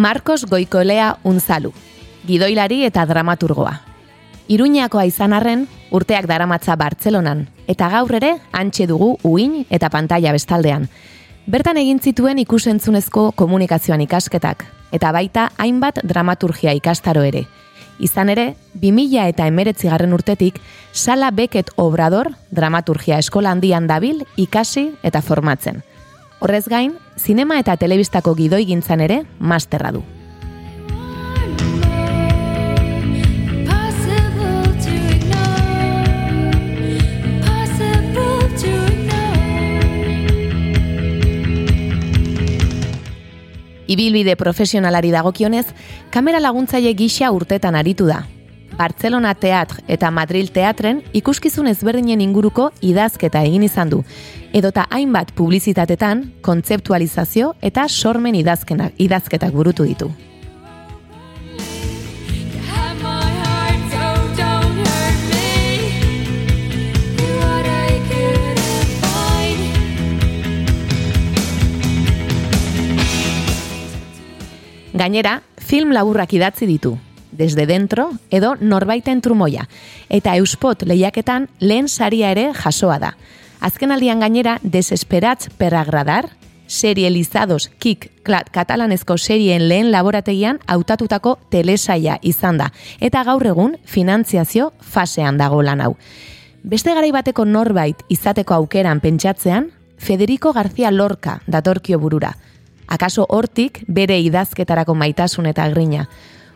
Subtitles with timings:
[0.00, 1.74] Marcos Goikolea Unzalu,
[2.24, 3.74] gidoilari eta dramaturgoa.
[4.48, 10.86] Iruñakoa izan arren, urteak daramatza Bartzelonan, eta gaur ere antxe dugu uin eta pantalla bestaldean.
[11.44, 17.44] Bertan egin zituen ikusentzunezko komunikazioan ikasketak, eta baita hainbat dramaturgia ikastaro ere.
[18.00, 20.62] Izan ere, 2000 eta emeretzi garren urtetik,
[20.94, 25.84] Sala Beket Obrador dramaturgia eskola handian dabil ikasi eta formatzen.
[26.40, 30.00] Horrez gain, zinema eta telebistako gidoi gintzan ere, masterra du.
[43.90, 45.66] Ibilbide profesionalari dagokionez,
[46.14, 48.22] kamera laguntzaile gisa urtetan aritu da.
[48.80, 53.98] Barcelona Teatr eta Madrid Teatren ikuskizun ezberdinen inguruko idazketa egin izan du,
[54.56, 60.08] edota hainbat publizitatetan kontzeptualizazio eta sormen idazkenak idazketak burutu ditu.
[74.96, 76.96] Gainera, film laburrak idatzi ditu,
[77.32, 79.68] desde dentro edo norbaiten trumoia,
[80.08, 83.14] eta euspot lehiaketan lehen saria ere jasoa da.
[83.60, 86.30] Azken aldian gainera, desesperatz per agradar,
[86.70, 92.70] serializados kik katalanezko serien lehen laborategian hautatutako telesaia izan da,
[93.00, 95.96] eta gaur egun finantziazio fasean dago lan hau.
[96.62, 102.36] Beste garai bateko norbait izateko aukeran pentsatzean, Federico García Lorca datorkio burura,
[102.86, 106.08] akaso hortik bere idazketarako maitasun eta grina.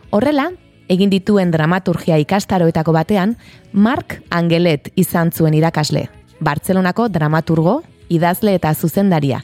[0.09, 0.51] Horrela,
[0.89, 3.35] egin dituen dramaturgia ikastaroetako batean,
[3.73, 6.07] Mark Angelet izan zuen irakasle,
[6.39, 9.43] Bartzelonako dramaturgo, idazle eta zuzendaria.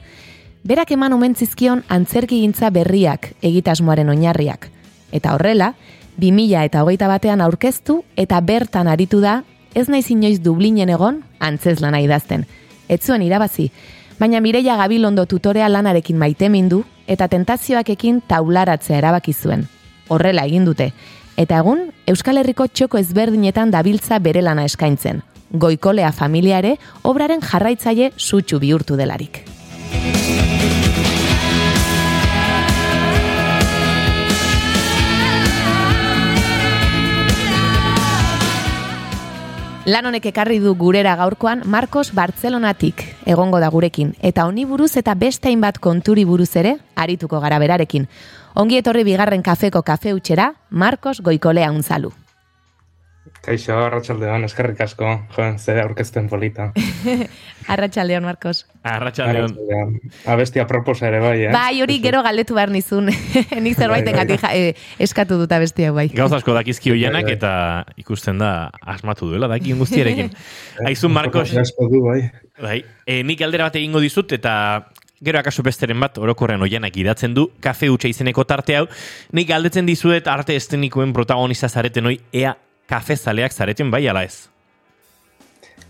[0.63, 4.69] Berak eman omentzizkion antzerki gintza berriak egitasmoaren oinarriak.
[5.11, 5.73] Eta horrela,
[6.21, 9.41] 2000 eta hogeita batean aurkeztu eta bertan aritu da,
[9.73, 12.45] ez naiz inoiz Dublinen egon, antzezlana idazten.
[12.89, 13.71] Ez zuen irabazi,
[14.19, 19.65] baina Mireia Gabilondo tutorea lanarekin maitemindu eta tentazioakekin taularatzea erabaki zuen.
[20.09, 20.91] Horrela egin dute.
[21.37, 25.23] Eta egun, Euskal Herriko txoko ezberdinetan dabiltza bere lana eskaintzen.
[25.51, 29.43] Goikolea familiare obraren jarraitzaile sutsu bihurtu delarik.
[39.91, 45.15] Lan honek ekarri du gurera gaurkoan Marcos Bartzelonatik egongo da gurekin eta honi buruz eta
[45.17, 48.05] beste hainbat konturi buruz ere arituko gara berarekin.
[48.55, 52.11] Ongi etorri bigarren kafeko kafe utxera, Marcos Goikolea unzalu.
[53.41, 56.67] Kaixo, arratsaldeon, eskerrik asko, jo, zer aurkezten polita.
[57.73, 58.67] arratsaldeon, Marcos.
[58.85, 59.95] Arratsaldeon.
[60.29, 61.49] Abestia proposa ere bai, eh?
[61.53, 63.09] Bai, hori gero galdetu behar nizun.
[63.65, 66.09] Nik zerbaiten bai, bai, eh, eskatu dut abestia, bai.
[66.13, 67.39] Gauz asko dakizki hoianak bai, bai.
[67.39, 70.29] eta ikusten da asmatu duela, dakin guztiarekin.
[70.91, 71.55] Aizun, Marcos.
[71.55, 72.21] Du, bai.
[72.61, 74.53] Bai, e, nik aldera bat egingo dizut eta
[75.23, 78.87] gero akaso besteren bat orokorren oianak idatzen du, kafe utxa izeneko tarte hau,
[79.37, 82.55] nik galdetzen dizuet arte estenikoen protagonista zareten hoi, ea
[82.89, 84.47] kafezaleak zareten bai ala ez?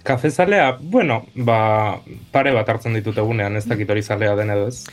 [0.04, 2.00] Kafezalea, bueno, ba,
[2.34, 4.88] pare bat hartzen ditut egunean, ez dakit hori zalea den edo ez.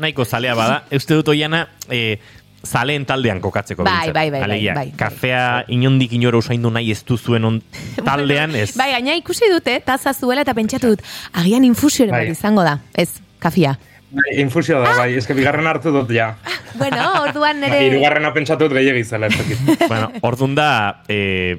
[0.00, 2.16] Nahiko zalea bada, euste dut oiana, e,
[2.64, 5.64] zaleen taldean kokatzeko bai, bai, bai, bai, bai, Kafea bai.
[5.76, 7.60] inondik inora usaindu nahi ez duzuen on
[8.08, 8.72] taldean, ez?
[8.76, 12.24] bai, gaina ikusi dute, taza zuela eta pentsatu dut, agian infusio bai.
[12.24, 13.10] bat izango da, ez,
[13.44, 13.76] kafia.
[14.14, 16.34] Bai, infusio da, bai, eske bigarren hartu dut ja.
[16.80, 17.80] bueno, orduan nere...
[17.80, 19.62] Bai, irugarrena pentsatu dut gehiagin zela, ez dakit.
[19.92, 20.68] bueno, orduan da,
[21.10, 21.56] eh,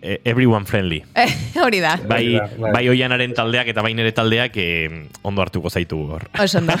[0.00, 1.02] eh everyone friendly.
[1.64, 1.96] hori da.
[2.08, 4.88] Bai, bai, bai oianaren taldeak eta bai nere taldeak eh,
[5.22, 6.30] ondo hartuko zaitu hor.
[6.40, 6.78] Oso ondo.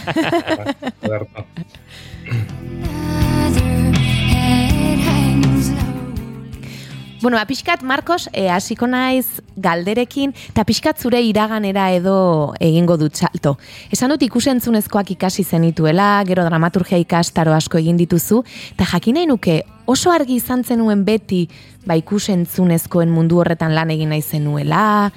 [7.20, 13.56] Bueno, apiskat, Marcos, e, hasiko naiz galderekin, eta apiskat zure iraganera edo egingo dut txalto.
[13.90, 18.44] Esan dut ikusentzunezkoak ikasi zenituela, gero dramaturgia ikastaro asko egin dituzu,
[18.76, 19.56] eta jakin nahi nuke
[19.90, 21.48] oso argi izan zenuen beti
[21.86, 25.10] ba ikusentzunezkoen mundu horretan lan egin nahi zenuela,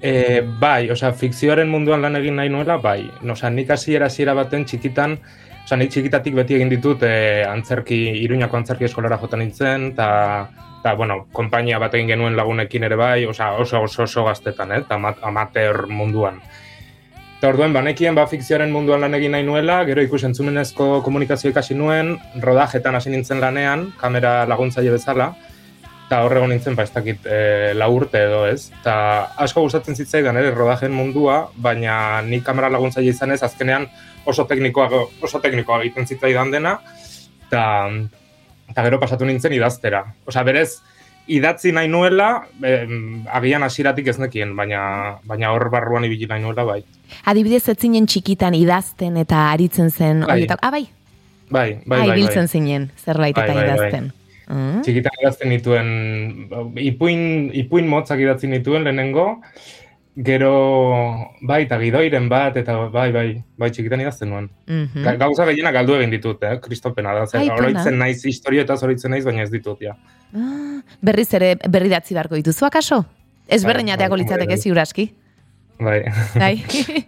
[0.00, 3.02] E, bai, osea, fikzioaren munduan lan egin nahi nuela, bai.
[3.20, 5.18] Osea, nik hasiera hasiera baten txikitan,
[5.70, 7.94] Osa, nik txikitatik beti egin ditut e, antzerki,
[8.24, 10.08] iruñako antzerki eskolara jotan nintzen, eta,
[10.80, 14.80] eta, bueno, konpainia bat egin genuen lagunekin ere bai, osa, oso oso oso gaztetan, eh,
[14.82, 16.40] eta amateur munduan.
[17.36, 22.16] Eta orduen, banekien ba fikzioaren munduan lan egin nahi nuela, gero ikusentzumenezko komunikazio ikasi nuen,
[22.42, 25.30] rodajetan hasi nintzen lanean, kamera laguntzaile bezala,
[26.08, 28.72] eta horrego nintzen, ba, ez dakit, e, lau urte edo ez.
[28.80, 28.98] Eta
[29.46, 33.86] asko gustatzen zitzaidan ere rodajen mundua, baina ni kamera laguntzaile izan ez, azkenean
[34.26, 34.88] oso teknikoa,
[35.22, 36.78] oso teknikoa egiten zitzaidan dena,
[37.46, 37.64] eta,
[38.70, 40.04] eta gero pasatu nintzen idaztera.
[40.26, 40.80] Osea, berez,
[41.30, 46.64] idatzi nahi nuela, em, agian hasiratik ez nekien, baina, baina hor barruan ibili nahi nuela,
[46.64, 46.80] bai.
[47.24, 50.24] Adibidez, ez zinen txikitan idazten eta aritzen zen.
[50.26, 50.46] Bai.
[50.60, 50.86] Ah, bai,
[51.50, 52.16] Bai, bai, ah, bai.
[52.18, 52.48] ibiltzen bai.
[52.48, 53.76] zinen, zerbait Bai, eta bai, bai.
[53.76, 54.12] idazten.
[54.50, 54.80] Mm?
[54.82, 55.88] Txikitan idazten nituen,
[56.82, 59.40] ipuin, ipuin motzak idatzi nituen lehenengo,
[60.24, 60.50] gero,
[61.42, 63.26] bai, eta gidoiren bat, eta bai, bai,
[63.58, 64.50] bai, txikitan idazten nuen.
[64.66, 65.04] Mhm.
[65.06, 66.58] Ga- Gauza gehienak galdu egin ditut, eh?
[66.60, 67.26] kristopena da.
[67.26, 69.96] Zer, oroitzen naiz, historietaz oroitzen naiz, baina ez ditut, ja.
[70.34, 73.04] Ah, berriz ere berri datzi beharko dituzu akaso?
[73.48, 74.58] Ez berreinateako litzateke bai.
[75.80, 76.04] Bai.
[76.36, 76.54] Bai.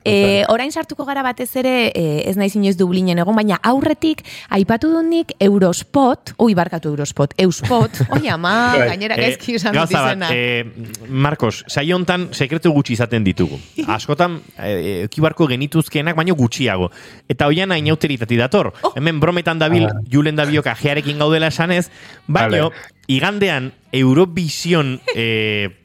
[0.04, 4.22] e, orain sartuko gara batez ere, e, ez naiz inoiz Dublinen egon, baina aurretik,
[4.56, 8.88] aipatu dut nik Eurospot, ui, barkatu Eurospot, Euspot, oi ama, Bai.
[8.94, 10.30] gainera Eh, gaizki esan dut izena.
[10.30, 13.58] bat, eh, Marcos, saio hontan sekretu gutxi izaten ditugu.
[13.86, 16.90] Askotan, eh, ekibarko genituzkenak, baino gutxiago.
[17.28, 18.72] Eta hoian inauteri dator.
[18.82, 18.92] Oh.
[18.96, 19.92] Hemen brometan dabil, Ah.
[20.08, 21.90] julen dabiok ajearekin gaudela esanez,
[22.26, 22.70] baino,
[23.06, 25.79] igandean Eurovision eh,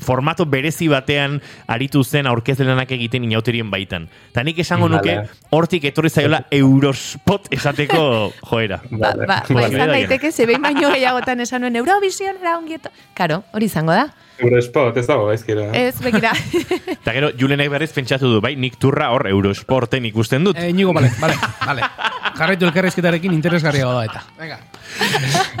[0.00, 1.38] formato berezi batean
[1.70, 4.08] aritu zen aurkezlenak egiten inauterien baitan.
[4.32, 4.96] Ta nik esango Vale.
[4.96, 8.80] nuke, hortik etorri zaiola Eurospot esateko joera.
[8.90, 9.92] Ba, ba, ba, izan Vale.
[9.92, 12.90] daiteke, ze behin baino gehiagotan esan nuen Eurovision era ongieto.
[13.14, 14.08] Karo, hori izango da.
[14.42, 15.68] Eurospot, ez dago gaizkira.
[15.76, 16.32] Ez, begira.
[16.96, 20.58] Eta gero, Julenek berriz pentsatu du, bai, nik turra hor Eurosporten ikusten dut.
[20.58, 21.86] Eh, Inigo, bale, bale, bale.
[22.40, 24.22] Jarraitu elkarrezketarekin interesgarriago da eta.
[24.38, 24.60] Venga.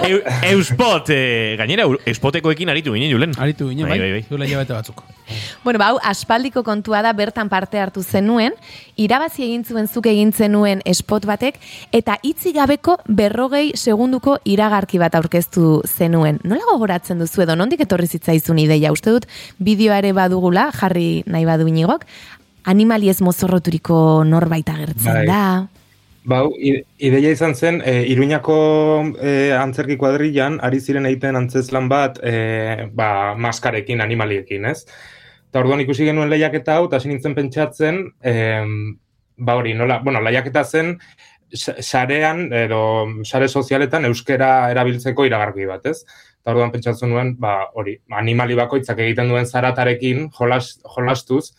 [0.08, 0.20] Eu,
[0.52, 3.32] Euspot, eh, gainera, Eu- Euspotekoekin aritu ginen, Julen.
[3.38, 3.98] Aritu ginen, bai?
[3.98, 4.26] Bai, bai, bai.
[4.30, 5.02] Duela hilabete batzuk.
[5.64, 8.52] Bueno, ba, hau, aspaldiko kontua da bertan parte hartu zenuen,
[8.96, 11.58] irabazi egin zuen zuk egin zenuen spot batek,
[11.92, 16.40] eta hitzi gabeko berrogei segunduko iragarki bat aurkeztu zenuen.
[16.44, 18.92] Nola gogoratzen duzu edo, nondik etorri zitzaizun ideia?
[18.92, 19.26] Uste dut,
[19.58, 22.06] bideoa ere badugula, jarri nahi badu inigok,
[22.70, 25.26] animali ez mozorroturiko norbait agertzen Bai.
[25.26, 25.44] da.
[26.30, 28.56] Bau, i- ideia izan zen, e, Iruñako
[29.24, 34.84] e, antzerki kuadrillan, ari ziren egiten antzeslan bat, e, ba, maskarekin, animaliekin, ez?
[35.50, 38.34] Eta orduan ikusi genuen lehiaketa hau, eta nintzen pentsatzen, e,
[39.36, 40.92] ba hori, nola, bueno, lehiaketa zen,
[41.52, 42.82] sa- sarean, edo
[43.24, 46.04] sare sozialetan euskera erabiltzeko iragarki bat, ez?
[46.40, 51.50] Eta orduan pentsatzen nuen, ba, hori, animali bakoitzak egiten duen zaratarekin jolas, jolastuz,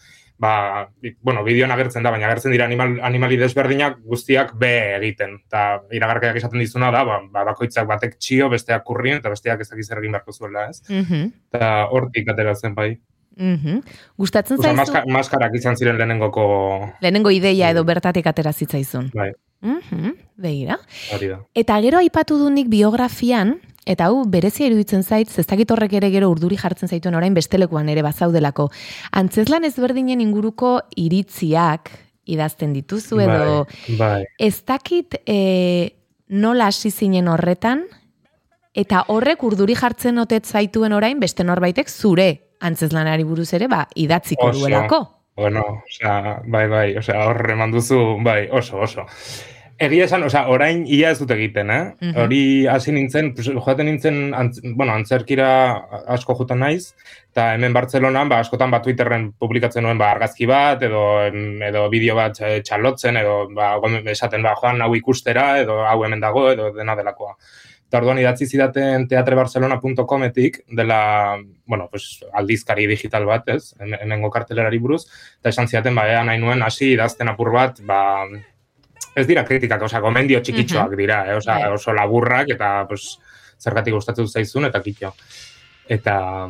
[0.41, 0.87] ba,
[1.21, 5.35] bueno, bideoan agertzen da, baina agertzen dira animal, animali desberdinak guztiak be egiten.
[5.51, 9.69] Eta iragarkiak esaten dizuna da, ba, ba, bakoitzak batek txio, besteak kurrien, eta besteak ez
[9.69, 10.81] dakiz egin beharko zuela, ez?
[10.89, 12.93] Mhm, Eta hortik ateratzen bai.
[13.37, 13.81] Mhm.
[14.17, 19.11] Gustatzen Osa, zaizu, maska, maskarak izan ziren lehenengoko, lehenengo ideia edo bertatik atera zitzaizun.
[19.13, 19.31] bai,
[19.61, 20.79] Mhm, begira.
[21.13, 21.39] hori da.
[21.53, 26.29] Eta gero aipatu du nik biografian, eta hau berezia iruditzen zait, zestakit horrek ere gero
[26.31, 28.69] urduri jartzen zaituen orain bestelekuan ere bazaudelako.
[29.11, 31.91] Antzeslan ezberdinen inguruko iritziak
[32.25, 34.25] idazten dituzu edo Bai, bai.
[34.39, 35.95] ez dakit e,
[36.29, 37.83] nola hasi zinen horretan,
[38.73, 42.29] eta horrek urduri jartzen otet zaituen orain beste norbaitek zure
[42.61, 44.59] antzeslanari buruz ere ba idatziko Oso.
[44.59, 45.01] duelako.
[45.35, 49.05] Bueno, osea, bai, bai, osea, hor eman duzu, bai, oso, oso.
[49.81, 51.85] Egia esan, osea, orain ia ez dut egiten, eh?
[52.01, 52.17] Mhm.
[52.21, 55.47] Hori hasi nintzen, pues, joaten nintzen, antz, bueno, antzerkira
[56.13, 56.93] asko jutan naiz,
[57.31, 61.87] eta hemen Bartzelonan, ba, askotan ba, Twitterren publikatzen nuen ba, argazki bat, edo, em, edo
[61.89, 63.73] bideo bat eh, txalotzen, edo ba,
[64.13, 67.33] esaten, ba, joan hau ikustera, edo hau hemen dago, edo dena delakoa.
[67.91, 71.35] Eta orduan idatzi zidaten teatrebarcelona.cometik dela,
[71.67, 75.01] bueno, pues, aldizkari digital bat, ez, Hem- hemengo kartelerari buruz,
[75.41, 77.99] eta esan zidaten, ba, ea nahi nuen hasi idazten apur bat, ba,
[79.13, 81.35] ez dira kritikak, osea, gomendio txikitxoak dira, eh?
[81.35, 81.73] osea, Bai.
[81.75, 83.17] oso laburrak, eta, pues,
[83.59, 85.11] zergatik gustatzen zaizun, eta kitxo.
[85.91, 86.47] Eta,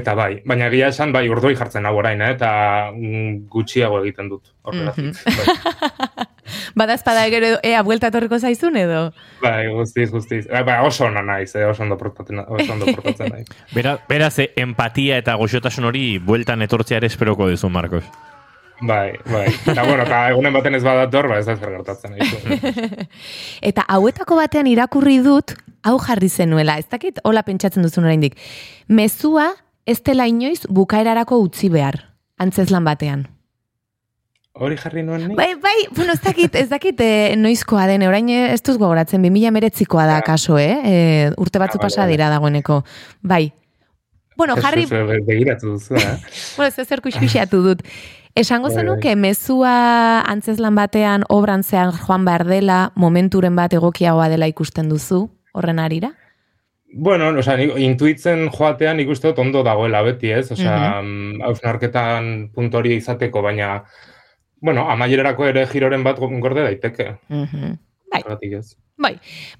[0.00, 2.32] eta bai, baina egia esan, bai, urdoi jartzen hau orain, eh?
[2.38, 2.54] eta
[2.94, 5.12] mm, gutxiago egiten dut, horregatik.
[5.28, 6.07] Bai.
[6.78, 9.08] Badazpada gero ea buelta etorriko zaizun edo?
[9.42, 10.44] Bai, guztiz, guztiz.
[10.48, 11.66] Bai, oso ona naiz, eh?
[11.66, 13.46] oso ondo portatzen, oso ondo portatzen naiz.
[13.76, 18.04] Bera, beraz, eh, empatia eta goxotasun hori bueltan etortzea ere esperoko duzu, Marcos.
[18.80, 19.46] Bai, bai.
[19.66, 22.14] Eta, bueno, eta egunen baten ez badator, ba, ez da zer gertatzen.
[23.72, 28.38] Eta hauetako batean irakurri dut, hau jarri zenuela, ez dakit, hola pentsatzen duzun oraindik.
[28.86, 29.50] Mezua
[29.86, 32.04] ez dela inoiz bukaerarako utzi behar,
[32.38, 33.26] antzeslan batean.
[34.58, 35.36] Hori jarri nuen nik?
[35.38, 39.22] Bai, bai, bueno, ez dakit, ez dakit eh, noizkoa den, orain eh, ez duz gogoratzen,
[39.22, 40.74] 2000 meretzikoa da kaso, eh?
[40.84, 42.16] eh urte batzu Ah, pasa vale.
[42.16, 42.82] dira dagoeneko.
[43.22, 43.52] Bai.
[44.36, 44.86] Bueno, jarri,
[45.26, 46.16] begiratu duzu, eh?
[46.56, 47.82] bueno, ez zer kuxkuxiatu dut.
[48.38, 54.46] Esango Bai, zenuke, mezua antzeslan batean obran zean joan behar dela, momenturen bat egokiagoa dela
[54.46, 55.24] ikusten duzu,
[55.54, 56.12] horren arira?
[56.94, 60.50] Bueno, o sea, ni- intuitzen joatean nik uste dut ondo dagoela beti, ez?
[60.52, 63.82] Osea, mm hausnarketan puntu hori izateko, baina,
[64.60, 67.16] bueno, amaierarako ere giroren bat gorde daiteke.
[67.28, 67.78] Mhm.
[68.10, 68.22] Bai.
[68.22, 68.76] Horregatik ez.
[68.98, 69.12] Bai,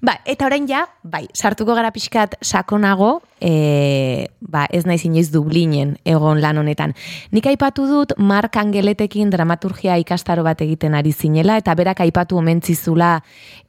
[0.03, 5.93] ba, eta orain ja, bai, sartuko gara pixkat sakonago, e, ba, ez naiz inoiz Dublinen
[6.03, 6.91] egon lan honetan.
[7.31, 13.13] Nik aipatu dut Mark Angeletekin dramaturgia ikastaro bat egiten ari zinela, eta berak aipatu omentzizula,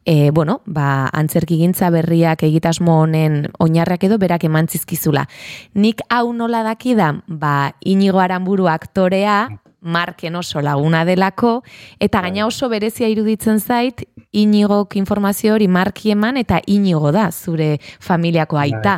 [0.02, 5.28] e, bueno, ba, antzerkigintza berriak egitasmo honen oinarrak edo berak eman zizkizula.
[5.74, 9.44] Nik hau nola dakidan, ba, inigo aranburu aktorea,
[9.80, 11.62] Marken oso laguna delako,
[11.98, 17.78] eta gaina oso berezia iruditzen zait, inigok informazio hori marki eman, eta inigo da, zure
[18.00, 18.96] familiako aita.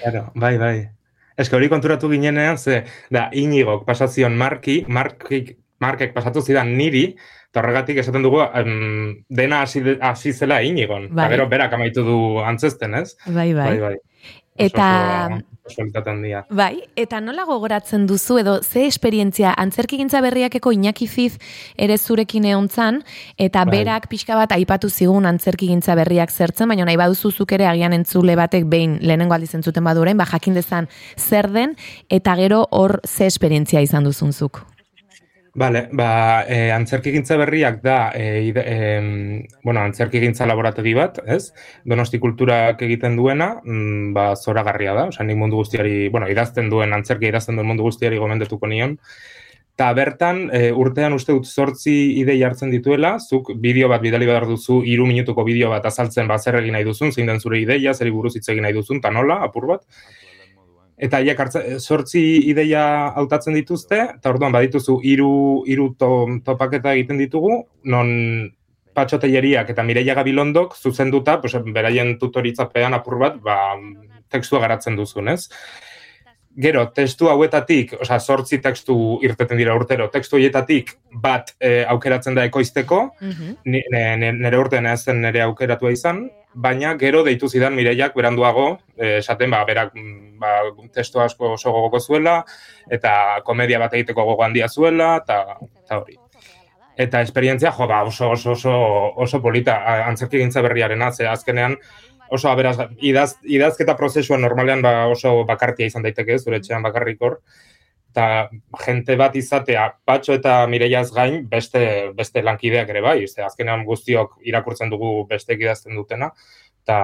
[0.00, 0.76] Claro, bai, bai.
[1.36, 7.08] Que hori konturatu ginenean, ze, da, inigok pasazion marki, markik, markek pasatu zidan niri,
[7.50, 11.08] eta horregatik esaten dugu, em, dena hasi, hasi zela inigon.
[11.10, 11.26] Bai.
[11.26, 13.14] Eta gero berak amaitu du antzesten, ez?
[13.26, 13.68] Bai, bai.
[13.68, 13.96] Bai, bai.
[14.56, 15.42] Eta-
[16.06, 16.44] handia.
[16.50, 21.38] Bai, eta nola gogoratzen duzu edo ze esperientzia antzerkigintza berriakeko Iñaki Fiz
[21.76, 23.02] ere zurekin egontzan
[23.38, 23.78] eta Bai.
[23.78, 28.36] berak pixka bat aipatu zigun antzerkigintza berriak zertzen, baina nahi baduzu zuk ere agian entzule
[28.36, 31.76] batek behin lehenengo aldiz entzuten badu orain, ba jakin dezan zer den
[32.10, 34.73] eta gero hor ze esperientzia izan duzunzuk.
[35.56, 41.52] Bale, ba, e, antzerkigintza berriak da, e, em, bueno, antzerkigintza laborategi bat, ez?
[41.84, 46.92] Donosti kulturak egiten duena, mm, ba, zoragarria da, osea, nik mundu guztiari, bueno, idazten duen,
[46.92, 48.98] antzerkia idazten duen mundu guztiari gomendetuko nion.
[49.76, 54.48] Ta bertan, e, urtean uste dut zortzi idei hartzen dituela, zuk bideo bat bidali behar
[54.50, 57.94] duzu, iru minutuko bideo bat azaltzen ba, zer egin nahi duzun, zein den zure ideia,
[57.94, 59.86] zeri buruz hitz egin nahi duzun, ta nola, apur bat.
[61.04, 62.84] Eta haiek hartze- zortzi ideia
[63.20, 65.32] hautatzen dituzte, eta orduan badituzu hiru
[65.68, 66.10] hiru to,
[66.46, 68.12] topaketa egiten ditugu, non
[68.94, 73.56] Patxo Telleriak eta Mireia Gabilondok zuzenduta, pues, beraien tutoritzapean apur bat, ba,
[74.30, 75.48] tekstua garatzen duzun, ez?
[76.54, 78.94] Gero, testu hauetatik, osea, zortzi tekstu
[79.26, 83.00] irteten dira urtero, tekstu horietatik bat e, aukeratzen da ekoizteko,
[83.90, 88.78] ne- ne- nire urtean ez zen nire aukeratua izan, baina gero deitu zidan Mireiak beranduago,
[88.96, 90.52] eh, esaten ba, berak mm, ba,
[90.94, 92.44] testu asko oso gogoko zuela,
[92.90, 96.18] eta komedia bat egiteko gogo handia zuela, eta, eta hori.
[96.96, 98.74] Eta esperientzia, jo, ba, oso, oso, oso,
[99.18, 101.76] oso polita, a- antzerkigintza berriarena, ze azkenean
[102.30, 107.40] oso aberaz, idaz, idazketa prozesua normalean ba, oso bakartia izan daiteke, zure etxean bakarrik hor,
[108.14, 108.48] eta
[108.84, 114.36] jente bat izatea patxo eta mireiaz gain beste, beste lankideak ere bai, ze azkenean guztiok
[114.46, 116.30] irakurtzen dugu bestek idazten dutena,
[116.84, 116.98] eta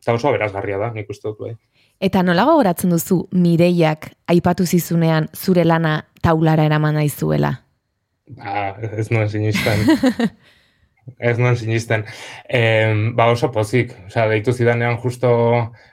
[0.00, 1.52] eta oso aberazgarria da, nik uste dut bai.
[2.00, 7.52] Eta nola gogoratzen duzu Mireiak aipatu zizunean zure lana taulara eraman naizuela?
[8.38, 9.84] Ba, ez nuen sinisten.
[11.30, 12.06] ez nuen sinisten.
[12.48, 15.30] Em, ba oso pozik, osea, deitu zidanean justo,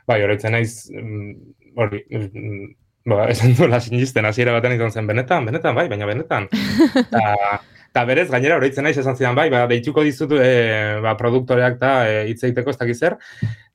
[0.08, 1.34] bai, oroitzen naiz, mm,
[1.76, 2.76] hori, mm,
[3.08, 6.50] ba, esan duela sinisten, hasiera batean izan zen, benetan, benetan, bai, baina benetan.
[7.14, 7.62] Ta,
[7.96, 11.94] ta berez, gainera, oroitzen naiz esan zidan, bai, ba, deituko dizut, e, ba, produktoreak da,
[12.06, 13.18] e, hitz egiteko ez dakiz zer,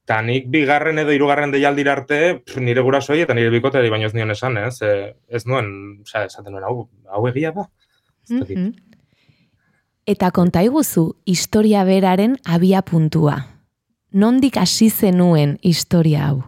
[0.02, 4.16] Ta nik bigarren edo hirugarren deialdira arte, pff, nire gurasoi eta nire bikoteari baino ez
[4.16, 4.80] nion esan, ez?
[4.82, 5.68] E, ez nuen,
[6.02, 7.68] osea, esaten nuen, hau, hau egia da.
[8.28, 8.56] Dakit.
[8.58, 8.72] Mhm.
[10.12, 13.36] Eta konta iguzu historia beraren abia puntua.
[14.12, 16.42] Nondik hasi zenuen historia hau?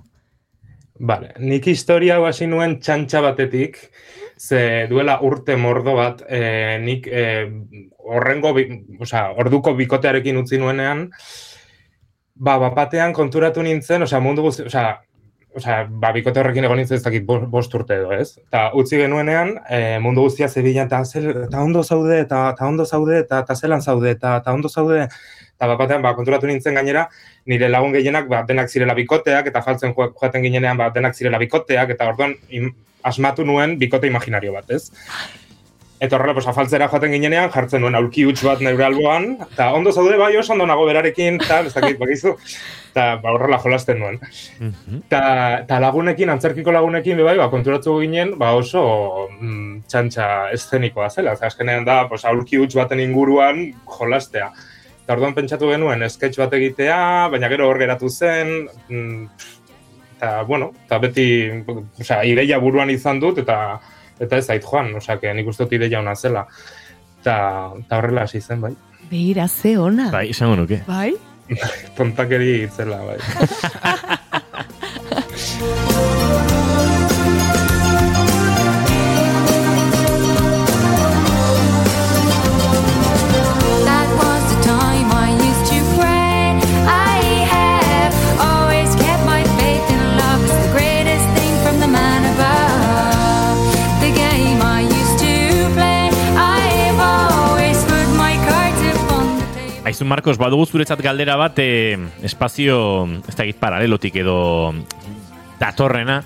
[0.94, 3.80] Vale, nik historia hau hasi nuen txantxa batetik,
[4.38, 7.24] ze duela urte mordo bat, e, nik e,
[7.98, 8.68] horrengo, bi,
[9.02, 11.08] osea, orduko bikotearekin utzi nuenean,
[12.34, 15.00] ba, bapatean konturatu nintzen, osea, mundu guzti, osea,
[15.58, 18.38] osea, ba, bikote horrekin egon nintzen ez dakit bost, urte edo, ez?
[18.46, 21.02] Eta utzi genuenean, e, mundu guztia zebilan, eta,
[21.48, 25.08] eta ondo zaude, eta, ondo zaude, eta, zelan zaude, eta ondo zaude,
[25.56, 27.08] eta bapatean, ba, konturatu nintzen gainera,
[27.46, 31.38] nire lagun gehienak ba, denak zirela bikoteak, eta faltzen jo- joaten ginenean ba, denak zirela
[31.38, 32.36] bikoteak, eta orduan
[33.04, 34.90] asmatu nuen bikote imaginario bat, ez?
[36.00, 39.92] Eta horrela, pues, afaltzera joaten ginenean, jartzen nuen aulki huts bat neure alboan, eta ondo
[39.92, 42.34] zaude, bai, oso ondo nago berarekin, eta, ez dakit, bakizu,
[42.90, 44.18] eta ba, horrela jolasten nuen.
[45.08, 45.22] Ta,
[45.68, 48.84] ta lagunekin, antzerkiko lagunekin, bai, ba, konturatu ginen, ba, oso
[49.38, 51.38] mm, txantxa eszenikoa zela.
[51.38, 54.50] Eta azkenean da, pues, aulki huts baten inguruan jolastea.
[55.04, 58.54] Eta orduan pentsatu genuen, sketch bat egitea, baina gero hor geratu zen,
[58.88, 59.50] mm,
[60.16, 61.26] eta, bueno, eta beti,
[62.00, 63.58] osea, ideia buruan izan dut, eta
[64.20, 66.46] eta ez zait joan, osea, que nik uste dut ideia ona zela.
[67.20, 67.36] Eta,
[67.80, 68.72] eta horrela hasi zen, bai.
[69.10, 70.10] Begira, ze ona.
[70.14, 70.80] Bai, esango nuke.
[70.86, 71.12] Bai?
[71.96, 73.18] Tontakeri itzela, bai.
[99.94, 101.94] Aizu Marcos, badugu zuretzat galdera bat e,
[102.26, 104.74] espazio, ez da paralelotik edo
[105.60, 106.16] datorrena,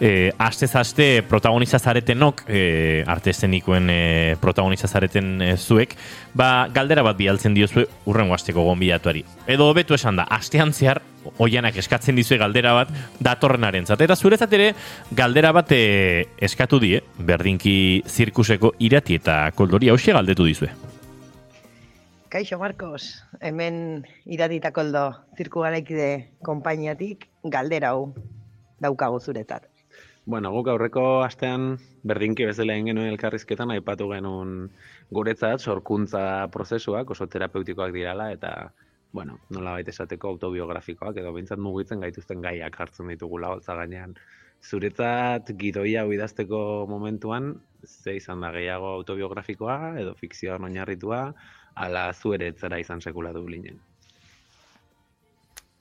[0.00, 5.92] e, aste protagonista zaretenok, e, arte eszenikoen e, protagonista zareten e, zuek,
[6.32, 9.26] ba, galdera bat bialtzen diozue urrengo asteko gonbidatuari.
[9.46, 11.02] Edo hobetu esan da, astean zehar,
[11.36, 14.00] oianak eskatzen dizue galdera bat datorrenaren zat.
[14.00, 14.72] Eta zuretzat ere,
[15.12, 20.87] galdera bat e, eskatu die, berdinki zirkuseko irati eta koldori hausia galdetu dizue.
[22.28, 28.12] Kaixo Marcos, hemen iratita koldo zirku garaikide konpainiatik galdera hau
[28.84, 29.64] daukagu zuretzat.
[30.28, 34.68] Bueno, guk aurreko astean berdinki bezala egin genuen elkarrizketan aipatu genuen
[35.08, 38.52] guretzat sorkuntza prozesuak oso terapeutikoak dirala eta
[39.12, 44.12] bueno, nola baita esateko autobiografikoak edo bintzat mugitzen gaituzten gaiak hartzen ditugula holtza gainean.
[44.60, 47.54] Zuretzat gidoia idazteko momentuan
[47.86, 51.22] ze izan da gehiago autobiografikoa edo fikzioan oinarritua
[51.78, 53.78] ala zuere etzera izan sekula du linen.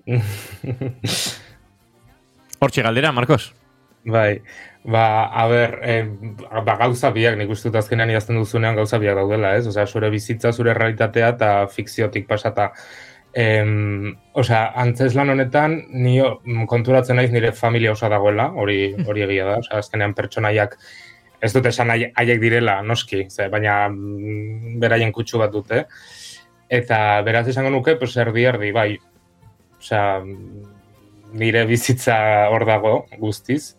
[2.60, 3.54] Hortxe galdera, Marcos.
[4.08, 4.42] Bai,
[4.86, 6.06] ba, a ber, eh,
[6.63, 9.68] ba, gauza biak, nik uste dut azkenean idazten duzunean gauza biak daudela, ez?
[9.68, 12.70] Osea, zure bizitza, zure realitatea eta fikziotik pasata.
[13.38, 16.16] Em, osea, antzes lan honetan, ni
[16.72, 20.80] konturatzen naiz nire familia osa dagoela, hori hori egia da, osea, azkenean pertsonaiak
[21.41, 25.86] ez dute esan haiek direla, noski, ze, baina mm, beraien kutsu bat dute.
[26.70, 28.89] Eta beraz esango nuke, pues, erdi, erdi, bai,
[29.77, 30.24] osea,
[31.38, 32.17] nire bizitza
[32.51, 33.75] hor dago guztiz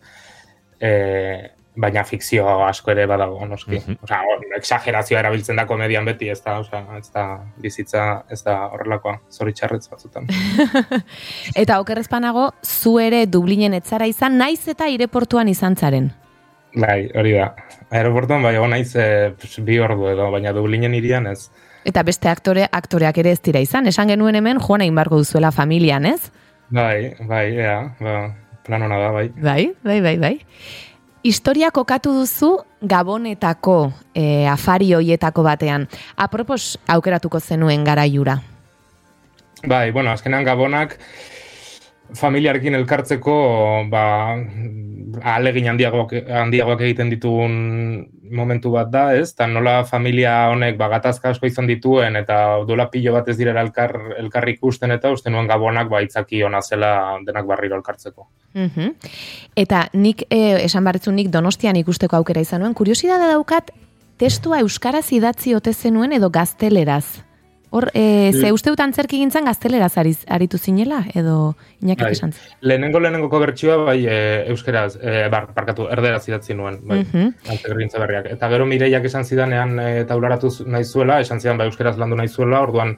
[0.79, 1.49] e,
[1.79, 3.77] baina fikzio asko ere badago, noski.
[3.77, 3.97] Mm -hmm.
[4.03, 4.21] Osa,
[4.57, 9.87] exagerazioa erabiltzen da komedian beti, ez da, osa, ez da bizitza, ez da horrelakoa, zoritxarretz
[9.89, 10.27] batzutan.
[11.63, 16.11] eta okerrezpanago, zu ere Dublinen etzara izan, naiz eta aireportuan izan zaren?
[16.75, 17.53] Bai, hori da.
[17.89, 19.33] Aeroportuan bai, naiz e,
[19.65, 21.49] bi ordu edo, baina Dublinen irian ez.
[21.85, 25.51] Eta beste aktore, aktoreak ere ez dira izan, esan genuen hemen, joan egin barko duzuela
[25.51, 26.29] familian, ez?
[26.69, 28.19] Bai, bai, ea, ba,
[28.65, 29.29] plan hona da, bai.
[29.41, 30.35] Bai, bai, bai, bai.
[31.23, 35.89] Historia kokatu duzu Gabonetako e, afari hoietako batean.
[36.15, 38.37] Apropos aukeratuko zenuen garaiura.
[39.67, 40.95] Bai, bueno, azkenan Gabonak
[42.15, 43.35] familiarekin elkartzeko
[43.89, 44.03] ba,
[45.23, 47.53] alegin handiagoak, handiagoak egiten ditugun
[48.31, 49.33] momentu bat da, ez?
[49.35, 53.95] Ta nola familia honek bagatazka asko izan dituen eta dola pilo bat ez direra elkar,
[54.21, 56.91] elkarri ikusten eta uste nuen gabonak ba itzaki ona zela
[57.25, 58.27] denak barriro elkartzeko.
[58.53, 58.93] Mm
[59.55, 63.71] Eta nik eh, esan barretzu nik donostian ikusteko aukera izan nuen, kuriosidade daukat
[64.17, 67.28] testua euskaraz idatzi ote zenuen edo gazteleraz?
[67.71, 71.53] Hor, e, ze uste dut antzerki gintzen gazteleraz aritu zinela, edo
[71.83, 72.11] inakik bai.
[72.15, 74.17] esan Lehenengo lehenengo bertsioa, bai, e,
[74.49, 77.99] euskeraz, e, bar, barkatu, erderaz idatzi nuen, bai, mm -hmm.
[77.99, 78.25] berriak.
[78.33, 82.27] Eta gero mireiak esan zidanean e, taularatu nahi zuela, esan zidan, bai, euskeraz landu nahi
[82.27, 82.97] zuela, orduan,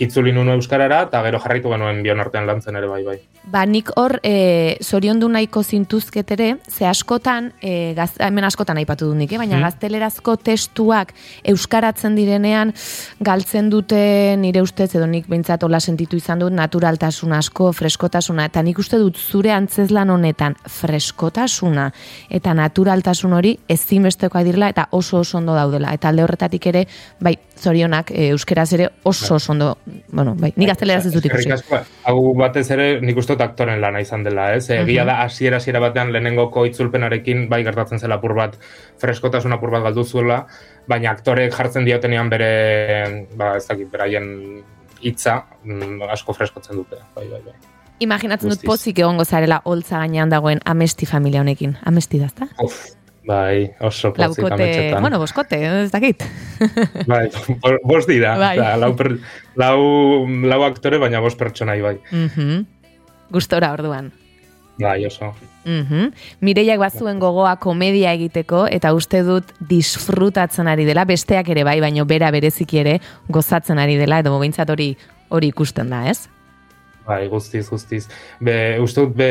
[0.00, 3.18] itzuli nuen euskarara, eta gero jarraitu genuen bion artean lantzen ere bai bai.
[3.50, 8.80] Ba, nik hor, e, zorion du nahiko zintuzket ere, ze askotan, e, gaz, hemen askotan
[8.80, 9.38] aipatu du nik, eh?
[9.40, 9.66] baina hmm.
[9.68, 11.12] gaztelerazko testuak
[11.52, 12.72] euskaratzen direnean,
[13.20, 14.00] galtzen dute
[14.40, 19.00] nire ustez, edo nik behintzat hola sentitu izan dut, naturaltasun asko, freskotasuna, eta nik uste
[19.00, 21.90] dut zure antzezlan honetan freskotasuna,
[22.28, 26.86] eta naturaltasun hori ezinbestekoa direla, eta oso oso ondo daudela, eta alde horretatik ere,
[27.20, 29.70] bai, zorionak, e, euskeraz ere oso oso ondo
[30.12, 31.52] bueno, bai, nik gazteleraz ez dut ikusi.
[32.08, 34.68] Hau batez ere, nik uste aktoren lana izan dela, ez?
[34.70, 35.06] Uh -huh.
[35.06, 38.58] da, hasiera hasiera batean lehenengoko itzulpenarekin, bai gertatzen zela apur bat,
[38.98, 40.46] freskotasun apur bat galdu zuela,
[40.88, 44.64] baina aktore jartzen diotenean bere, ba, ez dakit, beraien
[45.00, 47.54] hitza mm, asko freskotzen dute, bai, bai, bai.
[48.00, 51.74] Imaginatzen dut pozik egongo zarela holtza gainean dagoen amesti familia honekin.
[51.84, 52.46] Amesti dazta?
[52.64, 52.78] Uf,
[53.26, 56.24] Bai, oso potzik Laukote, bueno, boskote, ez dakit.
[57.10, 57.28] bai,
[57.84, 58.36] bos dira.
[58.40, 58.56] Bai.
[58.80, 59.18] lau, per,
[59.60, 59.80] lau,
[60.26, 61.98] lau aktore, baina bos pertsonai bai.
[62.10, 62.64] Mm -hmm.
[63.30, 64.12] Gustora orduan.
[64.80, 65.34] Bai, oso.
[65.64, 66.12] Mm -hmm.
[66.40, 72.06] Mireiak bazuen gogoa komedia egiteko, eta uste dut disfrutatzen ari dela, besteak ere bai, baino
[72.06, 74.96] bera bereziki ere gozatzen ari dela, edo bobintzat hori
[75.28, 76.28] hori ikusten da, ez?
[77.06, 78.06] Bai, guztiz, guztiz.
[78.40, 79.30] Be, uste dut, be,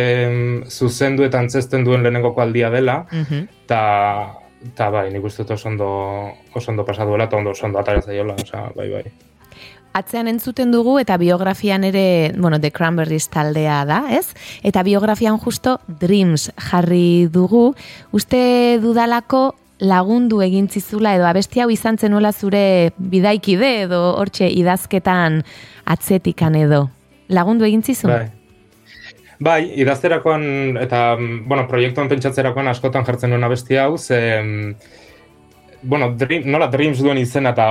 [0.68, 3.26] zuzendu eta antzesten duen lehenengoko aldia dela, eta, mm
[4.68, 4.92] -hmm.
[4.92, 5.90] bai, nik uste dut oso ondo,
[6.54, 9.12] oso ondo pasaduela, eta ondo oso ondo atara zaiola, oza, bai, bai.
[9.94, 14.36] Atzean entzuten dugu eta biografian ere, bueno, The Cranberries taldea da, ez?
[14.62, 17.74] Eta biografian justo Dreams jarri dugu.
[18.12, 25.44] Uste dudalako lagundu egintzizula edo abesti hau izan zenuela zure bidaikide edo hortxe idazketan
[25.86, 26.90] atzetikan edo
[27.30, 28.12] lagundu egin zizun?
[28.12, 28.28] Bai.
[29.40, 34.20] Bai, idazterakoan eta bueno, proiektuan pentsatzerakoan askotan jartzen nuen abesti hau, ze
[35.82, 37.70] bueno, dream, nola Dreams duen izena eta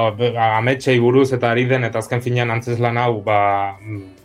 [0.57, 3.41] ametsei buruz eta ari den, eta azken finean antzeslan hau, ba,
[3.81, 4.18] mm,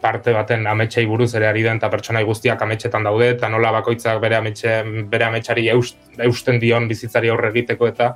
[0.00, 4.20] parte baten ametsei buruz ere ari den, eta pertsonai guztiak ametsetan daude, eta nola bakoitzak
[4.22, 8.12] bere, ametxe, bere ametsari eust, eusten dion bizitzari aurre egiteko, eta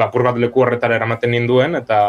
[0.00, 2.00] bapur bat leku horretara eramaten ninduen, eta,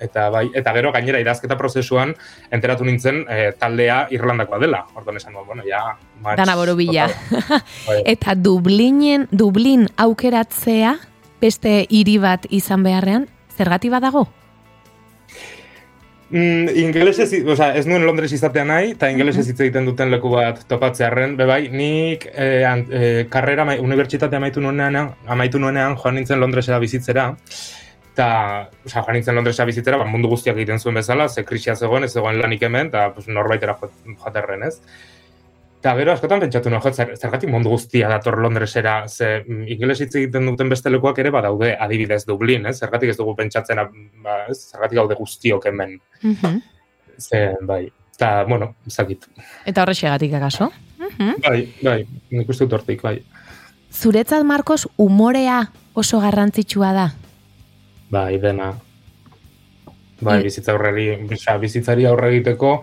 [0.00, 2.14] eta, bai, eta gero gainera idazketa prozesuan
[2.54, 4.84] enteratu nintzen eh, taldea Irlandakoa dela.
[4.96, 5.82] Orduan esan dut, bueno, ja...
[6.22, 7.08] match Dana borobila.
[7.88, 8.02] Bai.
[8.14, 10.96] Eta Dublinen, Dublin aukeratzea,
[11.42, 14.28] beste hiri bat izan beharrean, zergati badago?
[16.32, 20.30] Mm, ingelesez, o sea, ez nuen Londres izatea nahi, eta ingelesez hitz egiten duten leku
[20.32, 26.16] bat topatzearren, bebai, nik eh, an, eh, karrera, amai- unibertsitatea amaitu nuenean, amaitu nuenean joan
[26.16, 27.26] nintzen Londresera bizitzera,
[28.14, 28.28] eta,
[28.86, 32.14] osea, joan nintzen Londresera bizitzera, ba, mundu guztiak egiten zuen bezala, ze krisia zegoen, ez
[32.14, 34.78] zegoen lanik hemen, eta pues, norbaitera joaterren, ez?
[35.82, 40.46] Eta gero askotan pentsatu zer, zergatik mundu guztia dator Londresera, ze mm, ingeles hitz egiten
[40.46, 42.76] duten beste lekuak ere badaude, adibidez Dublin, ez?
[42.78, 43.80] Zergatik ez dugu pentsatzen,
[44.22, 44.36] ba?
[44.54, 45.96] Zergatik gaude guztiok hemen.
[46.22, 46.60] Mhm.
[47.18, 49.26] Ze, bai, eta, bueno, ezakit.
[49.66, 50.70] Eta horrexegatik akaso?
[51.00, 51.42] Mhm.
[51.48, 51.98] Bai, bai,
[52.30, 53.16] nik uste dut hortik, bai.
[53.90, 55.64] Zuretzat, Marcos, umorea
[55.94, 57.08] oso garrantzitsua da.
[58.08, 58.76] Bai, dena.
[60.20, 62.76] Bai, bizitza aurreri, osea, bizitzari aurre egiteko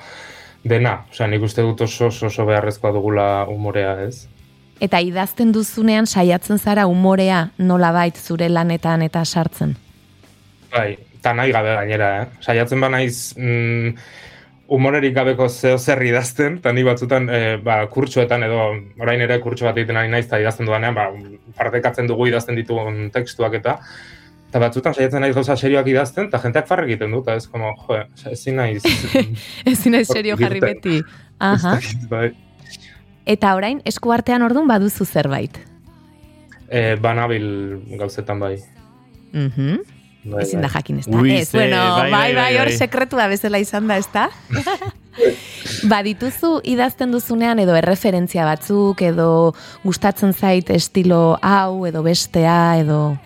[0.63, 1.03] dena.
[1.11, 4.27] Osea, nik uste dut oso oso, beharrezkoa dugula umorea, ez?
[4.79, 9.75] Eta idazten duzunean saiatzen zara umorea nolabait zure lanetan eta sartzen.
[10.71, 12.27] Bai, eta nahi gabe gainera, eh?
[12.41, 13.95] Saiatzen ba naiz mm,
[14.69, 18.61] umorerik gabeko zeo zer idazten, eta ni batzutan e, ba, kurtsuetan edo
[19.01, 21.09] orain ere kurtsu bat egiten ari naiz eta idazten dudanean, ba,
[21.57, 23.79] partekatzen dugu idazten ditugun tekstuak eta
[24.49, 27.99] eta batzutan saiatzen naiz gauza serioak idazten, eta jenteak farre egiten dut, ez como, jo,
[28.31, 28.81] ezin naiz.
[29.69, 31.03] Ezin naiz serio jarri beti.
[31.39, 31.77] Aha.
[32.09, 32.31] bai.
[33.29, 35.59] Eta orain eskuartean ordun baduzu zerbait.
[36.65, 37.45] E, banabil
[37.99, 38.55] gauzetan bai.
[39.33, 39.77] Mhm.
[40.33, 40.73] bai, Ezin da bai.
[40.79, 41.17] jakin ez da.
[41.21, 42.77] Ui, Ez, bueno, bai, bai, bai, bai, bai, hor bai.
[42.77, 44.27] sekretua bezala izan da, ez da?
[45.93, 49.53] Badituzu idazten duzunean edo erreferentzia batzuk, edo
[49.85, 53.17] gustatzen zait estilo hau, edo bestea, edo...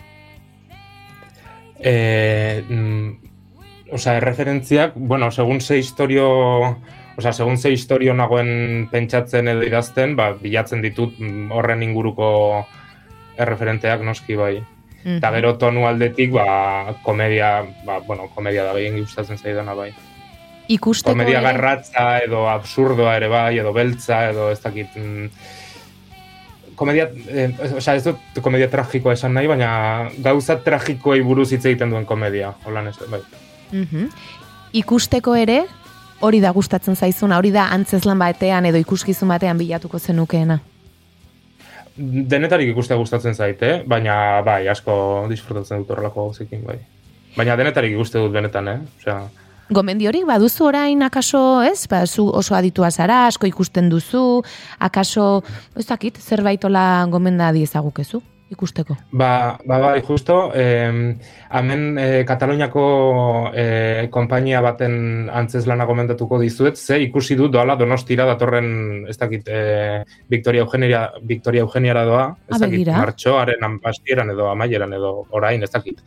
[1.83, 3.09] Eh, mm,
[3.91, 6.27] osea, erreferentziak, bueno, segun ze historio,
[7.17, 12.65] osea, segun ze historio nagoen pentsatzen edo idazten, ba, bilatzen ditut mm, horren inguruko
[13.37, 14.55] erreferenteak noski bai.
[15.03, 19.89] Eta gero tonu aldetik, ba, komedia, ba, bueno, komedia da behien gustatzen zaidana bai.
[20.71, 24.95] Ikusteko Komedia ere- garratza edo absurdoa ere bai, edo beltza, edo ez dakit...
[26.73, 31.65] mm, komedia, eh, osea, ez dut komedia tragikoa esan nahi, baina gauza tragikoei buruz hitz
[31.65, 33.21] egiten duen komedia, holan ez, bai.
[33.71, 34.09] Mhm.
[34.73, 35.63] Ikusteko ere,
[36.21, 40.59] hori da gustatzen zaizuna, hori da antzeslan batean edo ikuskizun batean bilatuko zenukeena.
[41.95, 46.79] Denetarik ikustea gustatzen zaite, baina bai, asko disfrutatzen dut horrelako gauzekin, bai.
[47.35, 48.79] Baina denetarik ikuste dut benetan, eh?
[48.99, 49.19] Osea,
[49.71, 51.87] Gomendiorik baduzu orain akaso, ez?
[51.87, 54.43] Ba, zu oso aditua zara, asko ikusten duzu,
[54.79, 55.43] akaso,
[55.79, 58.21] ez dakit, zerbaitola gomenda diezagukezu
[58.53, 58.95] ikusteko.
[59.17, 61.15] Ba, ba, bai, justo, eh,
[61.49, 62.83] hemen eh, Kataluniako
[63.53, 70.03] eh, konpainia baten antzeslana gomendatuko dizuet, ze ikusi dut doala donostira datorren, ez dakit, eh,
[70.29, 75.71] Victoria Eugenia, Victoria Eugeniara doa, ez Ah, dakit, martxoaren amastieran edo amaieran edo orain, ez
[75.71, 76.03] dakit.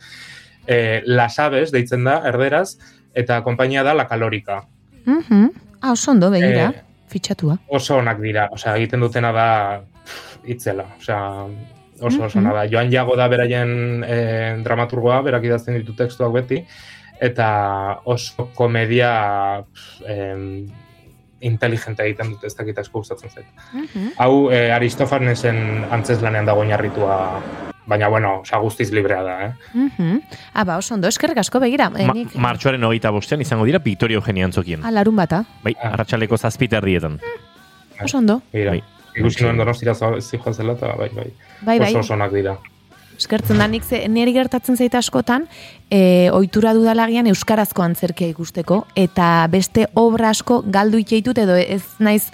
[0.67, 2.77] Eh, Las Aves deitzen da, erderaz,
[3.17, 4.61] eta konpainia da La Kalorika.
[5.05, 5.49] Mhm.
[5.81, 7.57] Ah, oso ondo, begira, Eh, fitxatua.
[7.67, 9.81] oso onak dira, osea, egiten dutena da
[10.45, 11.45] itzela, osea,
[12.01, 12.65] oso oso ona da.
[12.69, 16.59] Joan Jago da beraien eh, dramaturgoa, berak idazten ditu tekstuak beti,
[17.19, 19.63] eta oso komedia
[20.05, 20.67] em,
[21.41, 23.45] inteligente egiten dute ez dakit asko gustatzen zait.
[23.73, 24.11] Mhm.
[24.17, 27.41] Hau eh, Aristofanesen antzeslanean dago oinarritua,
[27.87, 29.51] baina bueno, osea, guztiz librea da, eh?
[29.73, 30.21] Mhm.
[30.53, 31.89] Ah, ba, oso ondo, eskerrik asko begira.
[31.89, 34.83] Ma, nik- martxoaren hogeita bostean izango dira Victoria Eugenia antzokien.
[34.85, 35.45] Ah, larun bata.
[35.63, 35.93] Bai, Ah.
[35.93, 37.19] arratsaleko zazpita erdietan.
[38.03, 38.41] Oso ondo.
[38.53, 38.83] Begira, Bai.
[39.15, 41.31] ikusi nuen donostira zijoa zela, eta bai, bai.
[41.61, 41.89] Bai, bai.
[41.89, 42.57] Oso oso onak dira.
[43.17, 45.47] Eskertzen da, nik ze, niri gertatzen zait askotan,
[45.89, 52.27] e, ohitura dudalagian euskarazko antzerkia ikusteko, eta beste obra asko galdu itxeitut edo ez naiz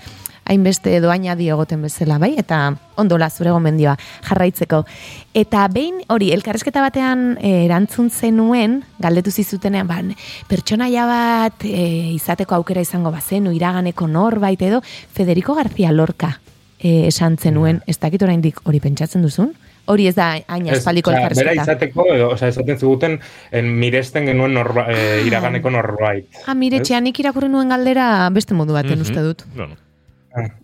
[0.46, 2.36] hainbeste edo añadi egoten bezala, bai?
[2.38, 4.86] Eta ondola zure gomendioa jarraitzeko.
[5.34, 10.02] Eta behin hori, elkarrezketa batean e, erantzun zenuen, galdetu zizutenean, ba,
[10.50, 14.82] pertsonaia bat e, izateko aukera izango bazenu, iraganeko norbait edo,
[15.14, 16.40] Federico García Lorca
[16.80, 19.54] e, esan zenuen, ez dakit oraindik hori pentsatzen duzun?
[19.86, 21.64] Hori ez da hain Ez, aspaldiko osea, Bera elkarrezketa.
[21.64, 23.18] izateko, edo, osea, esaten ziguten,
[23.52, 26.28] en, miresten genuen norba, e, iraganeko norbait.
[26.48, 26.84] Ah, mire, Ez?
[26.88, 29.02] txeanik irakurri nuen galdera beste modu baten Mhm.
[29.02, 29.44] uste dut.
[29.56, 29.76] Bueno,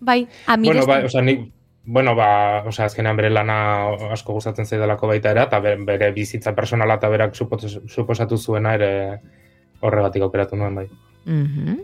[0.00, 0.88] Bai, ah, Bueno, miresten.
[0.88, 1.52] bai, osea, nik,
[1.84, 6.54] bueno, ba, osea, azkenean bere lana asko gustatzen zaidalako baita era, eta be- bere bizitza
[6.54, 9.20] personala eta berak supos- suposatu zuena ere
[9.80, 10.88] horregatik aukeratu nuen bai.
[11.24, 11.78] Mhm.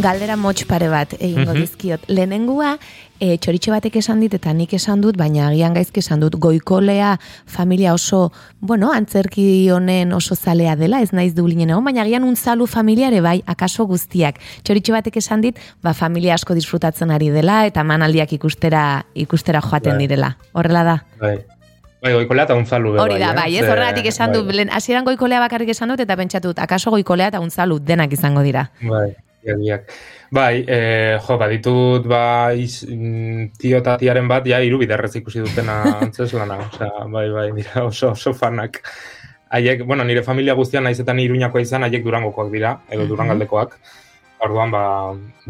[0.00, 1.60] Galdera motx pare bat egingo Mhm.
[1.60, 2.00] dizkiot.
[2.08, 2.78] Lehenengua,
[3.18, 7.18] e, txoritxo batek esan dit eta nik esan dut, baina agian gaizki esan dut, goikolea
[7.46, 8.30] familia oso,
[8.60, 13.42] bueno, antzerki honen oso zalea dela, ez naiz dublinen egon, baina agian unzalu familiare bai,
[13.46, 14.38] akaso guztiak.
[14.62, 19.96] Txoritxo batek esan dit, ba, familia asko disfrutatzen ari dela, eta manaldiak ikustera, ikustera joaten
[19.96, 20.06] Bai.
[20.06, 20.36] direla.
[20.52, 21.04] Horrela da.
[21.20, 21.38] Bai.
[22.00, 24.54] Bai, goikolea eta unzalu Hori da, bai, ez horregatik esan dut, bai.
[24.54, 28.70] lehen hasieran goikolea bakarrik esan dut, eta pentsatut, akaso goikolea eta unzalu denak izango dira.
[28.80, 29.92] Bai, egiak.
[30.30, 35.40] Bai, e, jo, baditut, ba, iz, mm, tio eta tiaren bat, ja, hiru biderrez ikusi
[35.44, 38.82] dutena antzeslana, osea, bai, bai, dira oso, oso fanak.
[39.50, 43.78] Haiek, bueno, nire familia guztian naizetan iruñakoa izan, haiek durangokoak dira, edo durangaldekoak.
[44.44, 44.82] Orduan, ba,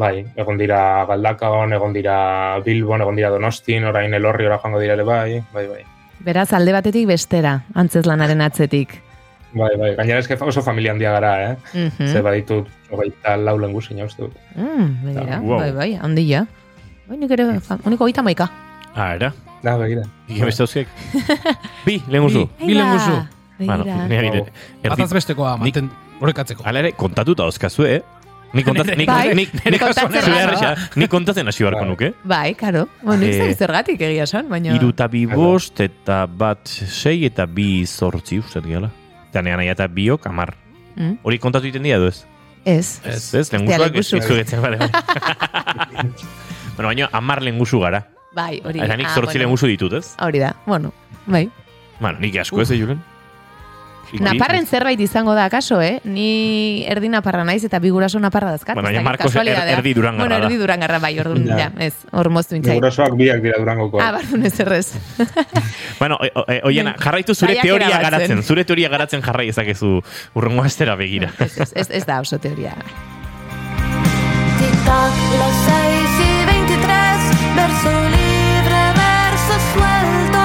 [0.01, 2.15] bai, egon dira Galdakaon, egon dira
[2.65, 5.83] Bilbon, egon dira Donostin, orain elorri ora joango dira ere bai, bai, bai.
[6.25, 8.97] Beraz, alde batetik bestera, antzeslanaren atzetik.
[9.53, 11.55] Bai, bai, gainera eske oso familia handia gara, eh?
[11.73, 12.07] Mhm.
[12.11, 14.33] Ze baditut, hogeita lau lengu uste dut.
[14.55, 15.59] Mm, begira, Wow.
[15.59, 16.45] bai, bai, handia.
[17.07, 18.49] Bai, nik ere, honiko gita maika.
[18.95, 19.33] Ah, era.
[19.63, 20.03] Da, begira.
[20.29, 20.87] Ike beste hauziek.
[21.85, 22.47] Bi, lehen guzu.
[22.59, 22.67] Bi.
[22.67, 23.15] Bilen guzu.
[23.59, 24.45] Bueno, nire dire.
[24.83, 25.89] Erdi, Bataz bestekoa, manten,
[26.21, 26.63] horrekatzeko.
[26.63, 28.01] Hala ere, kontatuta dauzkazu, eh?
[28.65, 30.41] Kontatzen, nik, Bai, nik, kontatzen zure hasi.
[30.45, 31.89] erresa, nik kontatzen hasi beharko Bai.
[31.89, 32.13] nuke.
[32.23, 32.87] Bai, karo.
[33.03, 34.73] Bueno, nik Eh, zergatik egia esan, baina...
[34.73, 38.89] Hiru eta bi bost, eta bat sei, eta bi zortzi uste diala.
[39.29, 40.55] Eta nean nahi eta biok, amar.
[40.95, 42.25] Mm, Hori kontatu egiten dira edo ez?
[42.65, 42.99] Ez.
[43.05, 44.23] Ez, guzuak ez lehengusuk.
[44.23, 44.77] zugetzen, bale,
[46.75, 48.03] bueno, baina amar lehen guzu gara.
[48.35, 48.81] Bai, hori.
[48.83, 49.39] Eta nik ah, zortzi bueno.
[49.39, 50.15] lehen guzu ditut, ez?
[50.21, 50.91] Hori da, bueno,
[51.25, 51.47] bai.
[51.99, 53.01] Bueno, nik asko ez, eh, Julen?
[54.19, 55.99] Naparren zerbait izango da, akaso, eh?
[56.03, 58.73] Ni erdi naparra naiz eta bi guraso naparra dazkat.
[58.75, 60.45] Bueno, dakit, Marcos er- erdi durangarra Bueno, da.
[60.47, 61.57] erdi durangarra bai, orduan, Ja.
[61.57, 62.75] ja, ez, hor moztu intzai.
[62.75, 64.03] Gurasoak biak dira durangokoak.
[64.03, 64.93] Ah, bardun ez errez.
[65.99, 67.03] Bueno, o- o- e, oiena, Bai.
[67.03, 68.41] jarraitu zure teoria garatzen.
[68.43, 70.01] Zure teoria garatzen jarrai ezakezu
[70.33, 71.31] urrengo astera begira.
[71.39, 72.73] ez, ez, ez, ez da oso teoria.
[74.89, 77.21] Seis y veintitrés,
[77.55, 80.43] verso libre, verso suelto.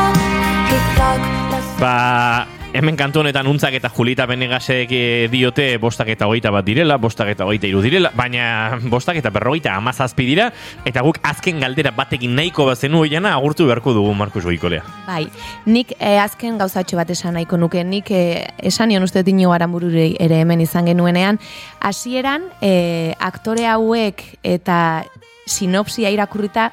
[1.51, 6.67] Las Ba, hemen kantu honetan untzak eta Julita Benegasek eh, diote bostak eta hogeita bat
[6.67, 10.51] direla, bostak eta hogeita iru direla, baina bostak eta berrogeita amazazpi dira,
[10.85, 14.83] eta guk azken galdera batekin nahiko bazenu oiana agurtu beharko dugu Markus Goikolea.
[15.07, 15.29] Bai,
[15.71, 19.55] nik eh, azken gauzatxo bat esan nahiko nuke, nik eh, esan nion uste dut ino
[19.55, 21.39] arambururi ere hemen izan genuenean,
[21.81, 25.05] hasieran eh, aktore hauek eta
[25.47, 26.73] sinopsia irakurrita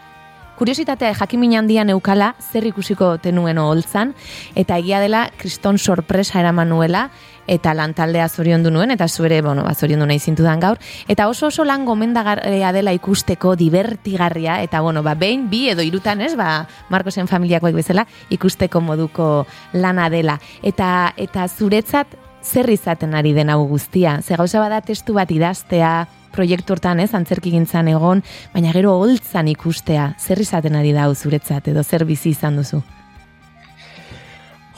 [0.62, 4.12] kuriositatea jakimin handia neukala zer ikusiko tenuen oholtzan?
[4.54, 7.08] Eta egia dela kriston sorpresa eraman nuela
[7.50, 10.78] eta lantaldea zoriondu nuen eta zuere, bueno, ba, zoriondu nahi zintudan gaur.
[11.10, 16.21] Eta oso oso lan gomendagarria dela ikusteko divertigarria eta bueno, ba, behin, bi edo irutan
[16.21, 19.32] ez, ba, Marcosen familiakoek bezala ikusteko moduko
[19.74, 20.38] lana dela.
[20.62, 22.13] Eta, eta zuretzat
[22.45, 24.19] zer izaten ari den hau guztia.
[24.21, 29.51] Ze gauza bada testu bat idaztea, proiektu hortan ez, antzerki gintzan egon, baina gero holtzan
[29.51, 32.81] ikustea, zer izaten ari da zuretzat, edo zer bizi izan duzu.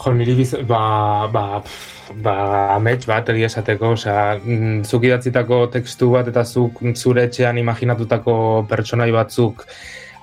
[0.04, 1.62] Jo, niri biz, ba, ba,
[2.26, 2.36] ba,
[2.76, 8.36] amets bat egia esateko, osea, mm, zuk idatzitako tekstu bat eta zuk zure etxean imaginatutako
[8.70, 9.64] pertsonai batzuk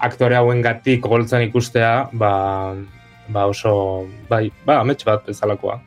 [0.00, 2.32] aktore hauen gatik goltzan ikustea, ba,
[3.28, 5.78] ba oso, bai, ba, amets bat bezalakoa,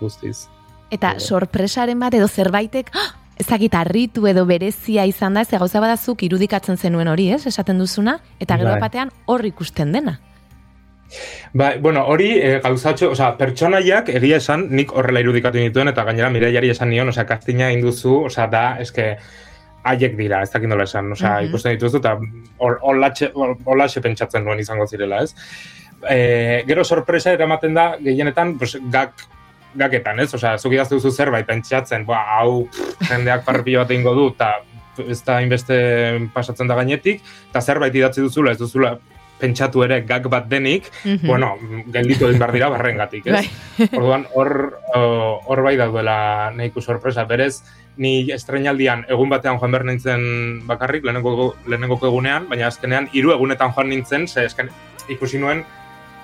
[0.00, 0.46] guztiz.
[0.92, 5.80] Eta sorpresaren bat edo zerbaitek, "Ah, ez dakit harritu edo berezia izan da, ze gauza
[5.82, 8.80] badazuk irudikatzen zenuen hori, ez, esaten duzuna, eta gero Bai.
[8.86, 10.20] batean hor ikusten dena.
[11.52, 16.30] Ba, bueno, hori e, gauzatxo, osea, pertsonaiak egia esan nik horrela irudikatu nituen eta gainera
[16.32, 19.10] miraiari esan nion, osea, kastina induzu, osea, da, eske,
[19.84, 21.50] haiek dira, ez dakit nola esan, osea, Mhm.
[21.50, 22.14] ikusten dituzu eta
[22.58, 25.34] hor- holatxe holatxe pentsatzen nuen izango zirela, ez?
[26.08, 29.12] E, gero sorpresa eramaten da, gehienetan, pues, gak,
[29.74, 30.34] gaketan, ez?
[30.34, 32.68] Osea, zuk idazte duzu zerbait pentsatzen, ba, hau
[33.08, 34.52] jendeak parpio bat egingo du, eta
[35.08, 38.98] ez da inbeste pasatzen da gainetik, eta zerbait idatzi duzula, ez duzula
[39.42, 41.26] pentsatu ere gag bat denik, Mhm.
[41.26, 41.56] bueno,
[41.90, 43.32] gelditu egin behar dira barrengatik, ez?
[43.32, 43.88] Bai.
[43.98, 47.64] Orduan, hor, hor bai dauela nahiko sorpresa, berez,
[47.96, 53.72] ni estrenaldian egun batean joan behar nintzen bakarrik, lehenengo, lehenengoko egunean, baina azkenean hiru egunetan
[53.74, 54.70] joan nintzen, ze esken,
[55.08, 55.64] ikusi nuen,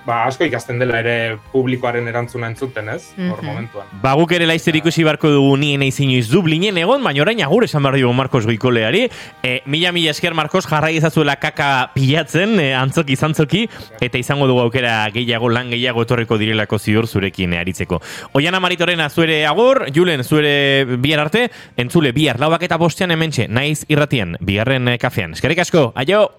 [0.06, 3.10] ba, asko ikasten dela ere publikoaren erantzuna entzuten, ez?
[3.16, 3.46] Hor Mhm.
[3.46, 3.86] momentuan.
[4.02, 7.64] Ba, guk ere laizzer ikusi barko dugu nien eiz inoiz Dublinen egon, baina orain agur
[7.64, 9.10] esan behar dugu Marcos Goikoleari.
[9.42, 13.68] E, mila mila esker Marcos jarrai ezazuela kaka pilatzen, e, antzoki zantzoki,
[14.00, 18.00] eta izango dugu aukera gehiago, lan gehiago etorreko direlako ziur zurekin aritzeko.
[18.32, 23.84] Oiana Maritorena zuere agur, Julen zuere bihar arte, entzule bihar lauak eta bostean hementxe, naiz
[23.88, 25.32] irratian, bigarren e, kafean.
[25.32, 26.30] Eskerrik asko, aio!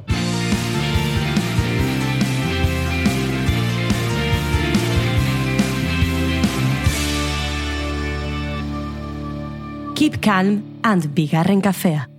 [10.00, 12.19] Keep calm and bigarren kafea.